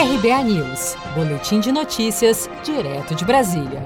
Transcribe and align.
RBA 0.00 0.44
News, 0.44 0.96
Boletim 1.14 1.60
de 1.60 1.70
Notícias, 1.70 2.48
direto 2.64 3.14
de 3.14 3.22
Brasília. 3.22 3.84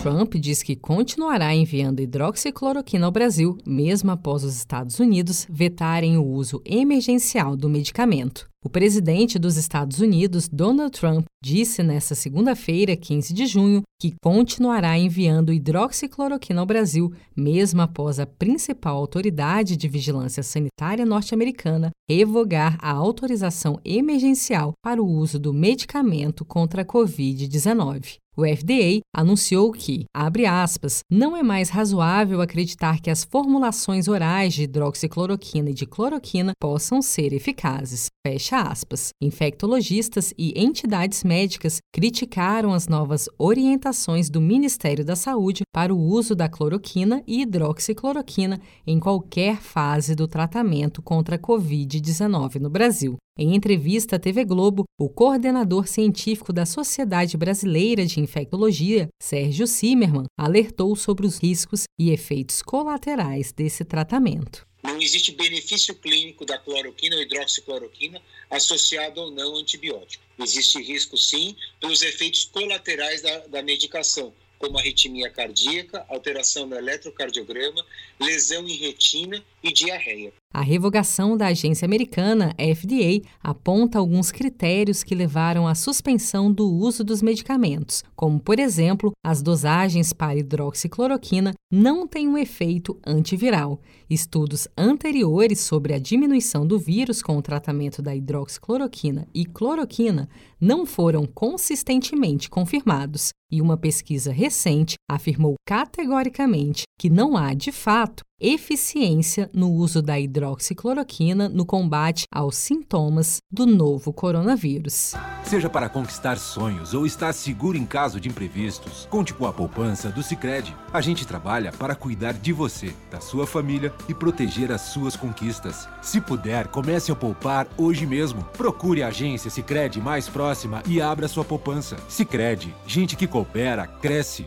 Trump 0.00 0.34
diz 0.36 0.62
que 0.62 0.74
continuará 0.74 1.54
enviando 1.54 2.00
hidroxicloroquina 2.00 3.04
ao 3.04 3.12
Brasil, 3.12 3.58
mesmo 3.66 4.10
após 4.10 4.44
os 4.44 4.56
Estados 4.56 4.98
Unidos 4.98 5.46
vetarem 5.50 6.16
o 6.16 6.24
uso 6.24 6.62
emergencial 6.64 7.54
do 7.54 7.68
medicamento. 7.68 8.48
O 8.66 8.68
presidente 8.68 9.38
dos 9.38 9.56
Estados 9.56 10.00
Unidos, 10.00 10.48
Donald 10.48 10.90
Trump, 10.90 11.24
disse 11.40 11.84
nesta 11.84 12.16
segunda-feira, 12.16 12.96
15 12.96 13.32
de 13.32 13.46
junho, 13.46 13.82
que 13.96 14.16
continuará 14.20 14.98
enviando 14.98 15.52
hidroxicloroquina 15.52 16.60
ao 16.60 16.66
Brasil, 16.66 17.12
mesmo 17.36 17.80
após 17.80 18.18
a 18.18 18.26
principal 18.26 18.96
autoridade 18.96 19.76
de 19.76 19.86
vigilância 19.86 20.42
sanitária 20.42 21.06
norte-americana 21.06 21.90
revogar 22.10 22.76
a 22.82 22.90
autorização 22.90 23.78
emergencial 23.84 24.72
para 24.84 25.00
o 25.00 25.06
uso 25.06 25.38
do 25.38 25.54
medicamento 25.54 26.44
contra 26.44 26.82
a 26.82 26.84
Covid-19. 26.84 28.16
O 28.38 28.42
FDA 28.42 29.00
anunciou 29.16 29.72
que, 29.72 30.04
abre 30.14 30.44
aspas, 30.44 31.00
não 31.10 31.34
é 31.34 31.42
mais 31.42 31.70
razoável 31.70 32.42
acreditar 32.42 33.00
que 33.00 33.08
as 33.08 33.24
formulações 33.24 34.08
orais 34.08 34.52
de 34.52 34.64
hidroxicloroquina 34.64 35.70
e 35.70 35.74
de 35.74 35.86
cloroquina 35.86 36.52
possam 36.60 37.00
ser 37.00 37.32
eficazes. 37.32 38.08
Fecha 38.26 38.55
aspas. 38.56 39.10
Infectologistas 39.20 40.32
e 40.36 40.52
entidades 40.60 41.24
médicas 41.24 41.78
criticaram 41.92 42.72
as 42.72 42.88
novas 42.88 43.28
orientações 43.38 44.28
do 44.28 44.40
Ministério 44.40 45.04
da 45.04 45.16
Saúde 45.16 45.62
para 45.72 45.94
o 45.94 45.98
uso 45.98 46.34
da 46.34 46.48
cloroquina 46.48 47.22
e 47.26 47.42
hidroxicloroquina 47.42 48.60
em 48.86 48.98
qualquer 48.98 49.56
fase 49.56 50.14
do 50.14 50.26
tratamento 50.26 51.02
contra 51.02 51.36
a 51.36 51.38
Covid-19 51.38 52.60
no 52.60 52.70
Brasil. 52.70 53.16
Em 53.38 53.54
entrevista 53.54 54.16
à 54.16 54.18
TV 54.18 54.46
Globo, 54.46 54.84
o 54.98 55.10
coordenador 55.10 55.86
científico 55.86 56.54
da 56.54 56.64
Sociedade 56.64 57.36
Brasileira 57.36 58.06
de 58.06 58.18
Infectologia, 58.18 59.08
Sérgio 59.22 59.66
Zimmermann, 59.66 60.24
alertou 60.38 60.96
sobre 60.96 61.26
os 61.26 61.36
riscos 61.36 61.84
e 62.00 62.10
efeitos 62.10 62.62
colaterais 62.62 63.52
desse 63.52 63.84
tratamento. 63.84 64.66
Não 64.96 65.02
existe 65.02 65.30
benefício 65.30 65.94
clínico 65.94 66.46
da 66.46 66.56
cloroquina 66.56 67.16
ou 67.16 67.22
hidroxicloroquina 67.22 68.18
associado 68.48 69.20
ou 69.20 69.30
não 69.30 69.50
ao 69.52 69.56
antibiótico. 69.58 70.24
Existe 70.38 70.80
risco, 70.82 71.16
sim, 71.16 71.56
pelos 71.80 72.02
efeitos 72.02 72.44
colaterais 72.44 73.22
da, 73.22 73.38
da 73.46 73.62
medicação, 73.62 74.32
como 74.58 74.78
arritmia 74.78 75.30
cardíaca, 75.30 76.04
alteração 76.08 76.66
no 76.66 76.76
eletrocardiograma, 76.76 77.84
lesão 78.20 78.66
em 78.66 78.76
retina 78.76 79.42
e 79.62 79.72
diarreia. 79.72 80.32
A 80.52 80.62
revogação 80.62 81.36
da 81.36 81.48
agência 81.48 81.84
americana, 81.84 82.54
FDA, 82.58 83.28
aponta 83.42 83.98
alguns 83.98 84.32
critérios 84.32 85.02
que 85.02 85.14
levaram 85.14 85.68
à 85.68 85.74
suspensão 85.74 86.50
do 86.50 86.66
uso 86.66 87.04
dos 87.04 87.20
medicamentos, 87.20 88.02
como, 88.14 88.40
por 88.40 88.58
exemplo, 88.58 89.12
as 89.22 89.42
dosagens 89.42 90.14
para 90.14 90.38
hidroxicloroquina 90.38 91.52
não 91.70 92.06
têm 92.08 92.26
um 92.26 92.38
efeito 92.38 92.98
antiviral. 93.06 93.82
Estudos 94.08 94.66
anteriores 94.78 95.60
sobre 95.60 95.92
a 95.92 95.98
diminuição 95.98 96.66
do 96.66 96.78
vírus 96.78 97.20
com 97.20 97.36
o 97.36 97.42
tratamento 97.42 98.00
da 98.00 98.16
hidroxicloroquina 98.16 99.28
e 99.34 99.44
cloroquina 99.44 100.25
não 100.60 100.84
foram 100.84 101.26
consistentemente 101.26 102.48
confirmados, 102.50 103.30
e 103.50 103.62
uma 103.62 103.76
pesquisa 103.76 104.32
recente 104.32 104.94
afirmou 105.08 105.54
categoricamente 105.66 106.82
que 106.98 107.08
não 107.08 107.36
há, 107.36 107.54
de 107.54 107.70
fato, 107.70 108.22
eficiência 108.40 109.50
no 109.52 109.70
uso 109.72 110.02
da 110.02 110.18
hidroxicloroquina 110.18 111.48
no 111.48 111.64
combate 111.64 112.26
aos 112.30 112.56
sintomas 112.56 113.38
do 113.50 113.66
novo 113.66 114.12
coronavírus. 114.12 115.14
Seja 115.42 115.70
para 115.70 115.88
conquistar 115.88 116.38
sonhos 116.38 116.92
ou 116.92 117.06
estar 117.06 117.32
seguro 117.32 117.78
em 117.78 117.86
caso 117.86 118.20
de 118.20 118.28
imprevistos, 118.28 119.06
conte 119.10 119.32
com 119.32 119.46
a 119.46 119.52
poupança 119.52 120.10
do 120.10 120.22
Sicredi. 120.22 120.76
A 120.92 121.00
gente 121.00 121.26
trabalha 121.26 121.72
para 121.72 121.94
cuidar 121.94 122.32
de 122.32 122.52
você, 122.52 122.92
da 123.10 123.20
sua 123.20 123.46
família 123.46 123.92
e 124.08 124.14
proteger 124.14 124.72
as 124.72 124.82
suas 124.82 125.16
conquistas. 125.16 125.88
Se 126.02 126.20
puder, 126.20 126.68
comece 126.68 127.10
a 127.10 127.16
poupar 127.16 127.66
hoje 127.78 128.06
mesmo. 128.06 128.42
Procure 128.56 129.02
a 129.02 129.08
agência 129.08 129.50
Sicredi 129.50 130.00
mais 130.00 130.28
próxima 130.28 130.82
e 130.86 131.00
abra 131.00 131.28
sua 131.28 131.44
poupança. 131.44 131.96
Sicredi, 132.08 132.74
gente 132.86 133.16
que 133.16 133.26
coopera 133.26 133.86
cresce. 133.86 134.46